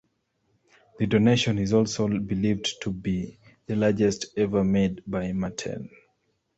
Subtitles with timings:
[0.97, 5.87] The donation is also believed to be the largest ever made by Mattel.